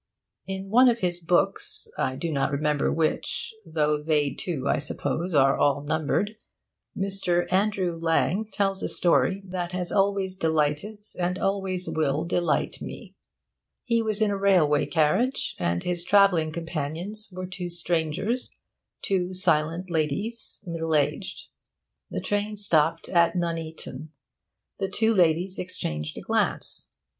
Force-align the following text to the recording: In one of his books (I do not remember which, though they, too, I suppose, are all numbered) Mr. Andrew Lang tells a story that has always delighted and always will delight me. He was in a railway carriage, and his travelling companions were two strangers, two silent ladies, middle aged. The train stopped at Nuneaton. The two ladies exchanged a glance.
In 0.47 0.71
one 0.71 0.89
of 0.89 1.01
his 1.01 1.19
books 1.19 1.87
(I 1.95 2.15
do 2.15 2.31
not 2.31 2.49
remember 2.51 2.91
which, 2.91 3.53
though 3.63 4.01
they, 4.01 4.31
too, 4.33 4.67
I 4.67 4.79
suppose, 4.79 5.35
are 5.35 5.55
all 5.59 5.81
numbered) 5.83 6.37
Mr. 6.97 7.45
Andrew 7.53 7.95
Lang 7.95 8.49
tells 8.51 8.81
a 8.81 8.89
story 8.89 9.43
that 9.45 9.73
has 9.73 9.91
always 9.91 10.35
delighted 10.35 11.03
and 11.19 11.37
always 11.37 11.87
will 11.87 12.25
delight 12.25 12.81
me. 12.81 13.13
He 13.83 14.01
was 14.01 14.23
in 14.23 14.31
a 14.31 14.37
railway 14.37 14.87
carriage, 14.87 15.55
and 15.59 15.83
his 15.83 16.03
travelling 16.03 16.51
companions 16.51 17.29
were 17.31 17.45
two 17.45 17.69
strangers, 17.69 18.49
two 19.03 19.35
silent 19.35 19.91
ladies, 19.91 20.61
middle 20.65 20.95
aged. 20.95 21.49
The 22.09 22.21
train 22.21 22.55
stopped 22.55 23.07
at 23.07 23.35
Nuneaton. 23.35 24.09
The 24.79 24.89
two 24.89 25.13
ladies 25.13 25.59
exchanged 25.59 26.17
a 26.17 26.21
glance. 26.21 26.87